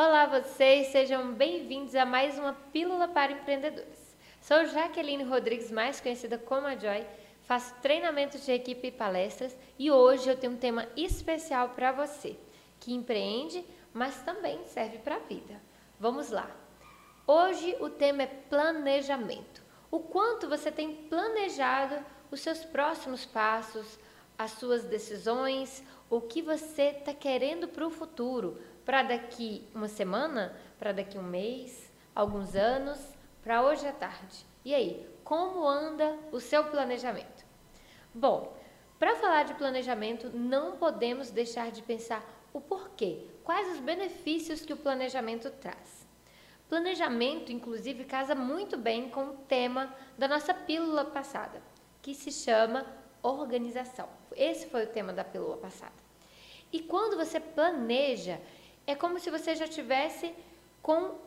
Olá 0.00 0.26
vocês, 0.26 0.92
sejam 0.92 1.32
bem-vindos 1.32 1.92
a 1.96 2.04
mais 2.04 2.38
uma 2.38 2.52
Pílula 2.52 3.08
para 3.08 3.32
Empreendedores. 3.32 4.16
Sou 4.40 4.64
Jaqueline 4.66 5.24
Rodrigues, 5.24 5.72
mais 5.72 6.00
conhecida 6.00 6.38
como 6.38 6.68
a 6.68 6.76
Joy, 6.76 7.04
faço 7.42 7.74
treinamentos 7.82 8.46
de 8.46 8.52
equipe 8.52 8.86
e 8.86 8.92
palestras 8.92 9.58
e 9.76 9.90
hoje 9.90 10.30
eu 10.30 10.36
tenho 10.36 10.52
um 10.52 10.56
tema 10.56 10.86
especial 10.96 11.70
para 11.70 11.90
você, 11.90 12.36
que 12.78 12.94
empreende, 12.94 13.66
mas 13.92 14.22
também 14.22 14.64
serve 14.66 14.98
para 14.98 15.16
a 15.16 15.18
vida. 15.18 15.60
Vamos 15.98 16.30
lá! 16.30 16.48
Hoje 17.26 17.76
o 17.80 17.90
tema 17.90 18.22
é 18.22 18.26
planejamento. 18.26 19.64
O 19.90 19.98
quanto 19.98 20.48
você 20.48 20.70
tem 20.70 20.94
planejado 20.94 21.96
os 22.30 22.38
seus 22.38 22.64
próximos 22.64 23.26
passos, 23.26 23.98
as 24.38 24.52
suas 24.52 24.84
decisões, 24.84 25.82
o 26.10 26.20
que 26.20 26.40
você 26.40 26.90
está 26.98 27.12
querendo 27.12 27.68
para 27.68 27.86
o 27.86 27.90
futuro, 27.90 28.60
para 28.84 29.02
daqui 29.02 29.68
uma 29.74 29.88
semana, 29.88 30.56
para 30.78 30.92
daqui 30.92 31.18
um 31.18 31.22
mês, 31.22 31.92
alguns 32.14 32.54
anos, 32.54 32.98
para 33.42 33.62
hoje 33.62 33.86
à 33.86 33.92
tarde. 33.92 34.46
E 34.64 34.74
aí, 34.74 35.08
como 35.22 35.66
anda 35.66 36.18
o 36.32 36.40
seu 36.40 36.64
planejamento? 36.64 37.44
Bom, 38.14 38.56
para 38.98 39.16
falar 39.16 39.44
de 39.44 39.54
planejamento, 39.54 40.30
não 40.34 40.76
podemos 40.76 41.30
deixar 41.30 41.70
de 41.70 41.82
pensar 41.82 42.24
o 42.52 42.60
porquê, 42.60 43.26
quais 43.44 43.70
os 43.72 43.80
benefícios 43.80 44.62
que 44.62 44.72
o 44.72 44.76
planejamento 44.76 45.50
traz. 45.50 46.08
Planejamento, 46.68 47.52
inclusive, 47.52 48.04
casa 48.04 48.34
muito 48.34 48.76
bem 48.76 49.08
com 49.08 49.24
o 49.24 49.36
tema 49.48 49.94
da 50.16 50.26
nossa 50.26 50.52
pílula 50.52 51.04
passada, 51.04 51.62
que 52.02 52.14
se 52.14 52.32
chama 52.32 52.84
organização. 53.22 54.08
Esse 54.34 54.66
foi 54.68 54.84
o 54.84 54.88
tema 54.88 55.12
da 55.12 55.24
pílula 55.24 55.56
passada. 55.56 56.07
E 56.72 56.80
quando 56.80 57.16
você 57.16 57.40
planeja, 57.40 58.40
é 58.86 58.94
como 58.94 59.18
se 59.18 59.30
você 59.30 59.54
já 59.54 59.66
tivesse 59.66 60.34
com 60.82 61.18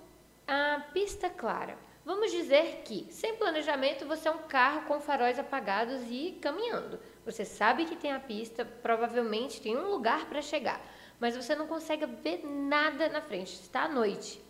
a 0.47 0.81
pista 0.93 1.29
clara. 1.29 1.77
Vamos 2.03 2.31
dizer 2.31 2.81
que, 2.83 3.07
sem 3.11 3.35
planejamento, 3.35 4.07
você 4.07 4.27
é 4.27 4.31
um 4.31 4.39
carro 4.39 4.87
com 4.87 4.99
faróis 4.99 5.37
apagados 5.37 6.01
e 6.09 6.37
caminhando. 6.41 6.99
Você 7.23 7.45
sabe 7.45 7.85
que 7.85 7.95
tem 7.95 8.11
a 8.11 8.19
pista, 8.19 8.65
provavelmente 8.65 9.61
tem 9.61 9.77
um 9.77 9.89
lugar 9.89 10.25
para 10.25 10.41
chegar, 10.41 10.81
mas 11.19 11.37
você 11.37 11.55
não 11.55 11.67
consegue 11.67 12.07
ver 12.07 12.43
nada 12.43 13.07
na 13.07 13.21
frente, 13.21 13.53
está 13.53 13.83
à 13.83 13.87
noite. 13.87 14.41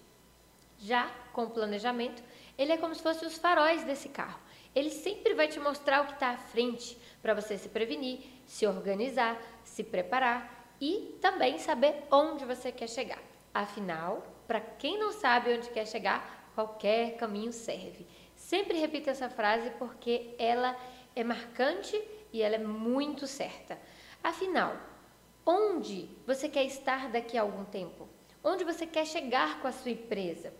Já 0.80 1.12
com 1.34 1.44
o 1.44 1.50
planejamento, 1.50 2.24
ele 2.58 2.72
é 2.72 2.78
como 2.78 2.96
se 2.96 3.04
fossem 3.04 3.28
os 3.28 3.38
faróis 3.38 3.84
desse 3.84 4.08
carro. 4.08 4.40
Ele 4.74 4.90
sempre 4.90 5.34
vai 5.34 5.50
te 5.50 5.60
mostrar 5.60 6.02
o 6.02 6.08
que 6.08 6.14
está 6.14 6.30
à 6.30 6.38
frente 6.38 6.98
para 7.22 7.34
você 7.34 7.58
se 7.58 7.68
prevenir, 7.68 8.22
se 8.46 8.66
organizar, 8.66 9.38
se 9.64 9.84
preparar 9.84 10.61
e 10.82 11.16
também 11.22 11.60
saber 11.60 12.04
onde 12.12 12.44
você 12.44 12.72
quer 12.72 12.90
chegar. 12.90 13.22
Afinal, 13.54 14.26
para 14.48 14.60
quem 14.60 14.98
não 14.98 15.12
sabe 15.12 15.54
onde 15.54 15.70
quer 15.70 15.86
chegar, 15.86 16.52
qualquer 16.56 17.16
caminho 17.18 17.54
serve. 17.54 18.08
Sempre 18.36 18.80
repito 18.80 19.08
essa 19.08 19.30
frase 19.30 19.70
porque 19.78 20.34
ela 20.40 20.76
é 21.16 21.24
marcante 21.24 22.02
e 22.34 22.42
ela 22.42 22.56
é 22.56 22.60
muito 22.60 23.28
certa. 23.28 23.78
Afinal, 24.24 24.76
onde 25.46 26.10
você 26.26 26.50
quer 26.50 26.64
estar 26.64 27.10
daqui 27.10 27.38
a 27.38 27.44
algum 27.44 27.64
tempo? 27.64 28.10
Onde 28.44 28.64
você 28.64 28.88
quer 28.88 29.06
chegar 29.06 29.62
com 29.62 29.68
a 29.68 29.72
sua 29.72 29.92
empresa? 29.92 30.52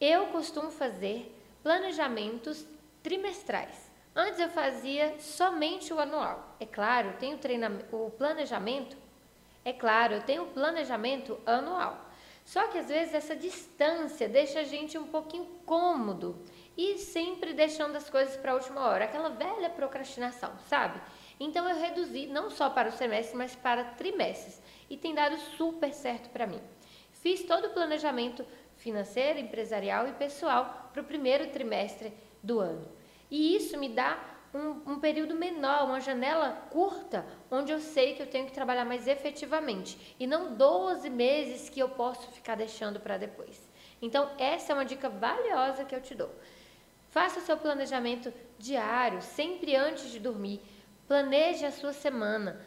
Eu 0.00 0.28
costumo 0.28 0.70
fazer 0.70 1.38
planejamentos 1.62 2.66
trimestrais. 3.02 3.90
Antes 4.16 4.40
eu 4.40 4.48
fazia 4.48 5.18
somente 5.18 5.92
o 5.92 6.00
anual. 6.00 6.56
É 6.58 6.64
claro, 6.64 7.16
tem 7.18 7.34
o, 7.34 8.06
o 8.06 8.10
planejamento 8.10 8.96
é 9.64 9.72
claro, 9.72 10.14
eu 10.14 10.22
tenho 10.22 10.44
um 10.44 10.52
planejamento 10.52 11.38
anual. 11.46 12.10
Só 12.44 12.66
que 12.68 12.78
às 12.78 12.88
vezes 12.88 13.14
essa 13.14 13.36
distância 13.36 14.28
deixa 14.28 14.60
a 14.60 14.64
gente 14.64 14.98
um 14.98 15.06
pouquinho 15.06 15.46
cômodo 15.64 16.42
e 16.76 16.98
sempre 16.98 17.52
deixando 17.52 17.96
as 17.96 18.10
coisas 18.10 18.36
para 18.36 18.52
a 18.52 18.54
última 18.54 18.86
hora, 18.88 19.04
aquela 19.04 19.28
velha 19.28 19.70
procrastinação, 19.70 20.52
sabe? 20.68 21.00
Então 21.38 21.68
eu 21.68 21.76
reduzi 21.76 22.26
não 22.26 22.50
só 22.50 22.68
para 22.68 22.88
o 22.88 22.92
semestre, 22.92 23.36
mas 23.36 23.54
para 23.54 23.84
trimestres 23.84 24.60
e 24.90 24.96
tem 24.96 25.14
dado 25.14 25.38
super 25.38 25.92
certo 25.92 26.30
para 26.30 26.46
mim. 26.46 26.60
Fiz 27.12 27.44
todo 27.44 27.66
o 27.66 27.70
planejamento 27.70 28.44
financeiro, 28.76 29.38
empresarial 29.38 30.08
e 30.08 30.12
pessoal 30.12 30.90
para 30.92 31.02
o 31.02 31.04
primeiro 31.04 31.48
trimestre 31.50 32.12
do 32.42 32.58
ano. 32.58 32.88
E 33.30 33.54
isso 33.54 33.78
me 33.78 33.88
dá 33.88 34.18
um, 34.54 34.92
um, 34.92 35.00
período 35.00 35.34
menor, 35.34 35.86
uma 35.86 36.00
janela 36.00 36.50
curta, 36.70 37.24
onde 37.50 37.72
eu 37.72 37.80
sei 37.80 38.14
que 38.14 38.22
eu 38.22 38.26
tenho 38.26 38.46
que 38.46 38.52
trabalhar 38.52 38.84
mais 38.84 39.06
efetivamente. 39.06 40.16
E 40.18 40.26
não 40.26 40.54
12 40.54 41.08
meses 41.08 41.68
que 41.68 41.80
eu 41.80 41.88
posso 41.88 42.30
ficar 42.32 42.54
deixando 42.54 43.00
para 43.00 43.16
depois. 43.16 43.68
Então, 44.00 44.30
essa 44.38 44.72
é 44.72 44.74
uma 44.74 44.84
dica 44.84 45.08
valiosa 45.08 45.84
que 45.84 45.94
eu 45.94 46.00
te 46.00 46.14
dou. 46.14 46.30
Faça 47.08 47.40
o 47.40 47.42
seu 47.42 47.56
planejamento 47.56 48.32
diário, 48.58 49.22
sempre 49.22 49.76
antes 49.76 50.10
de 50.10 50.18
dormir. 50.18 50.60
Planeje 51.06 51.64
a 51.64 51.70
sua 51.70 51.92
semana, 51.92 52.60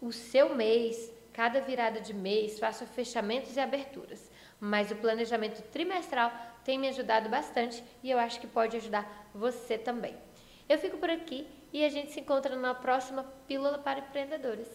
o 0.00 0.12
seu 0.12 0.54
mês, 0.54 1.12
cada 1.32 1.60
virada 1.60 2.00
de 2.00 2.12
mês, 2.12 2.58
faça 2.58 2.86
fechamentos 2.86 3.56
e 3.56 3.60
aberturas. 3.60 4.30
Mas 4.58 4.90
o 4.90 4.96
planejamento 4.96 5.62
trimestral 5.70 6.32
tem 6.64 6.78
me 6.78 6.88
ajudado 6.88 7.28
bastante 7.28 7.82
e 8.02 8.10
eu 8.10 8.18
acho 8.18 8.40
que 8.40 8.46
pode 8.46 8.76
ajudar 8.76 9.30
você 9.34 9.78
também. 9.78 10.16
Eu 10.70 10.78
fico 10.78 10.98
por 10.98 11.10
aqui 11.10 11.48
e 11.72 11.84
a 11.84 11.88
gente 11.88 12.12
se 12.12 12.20
encontra 12.20 12.54
na 12.54 12.72
próxima 12.72 13.24
Pílula 13.48 13.78
para 13.78 13.98
Empreendedores. 13.98 14.68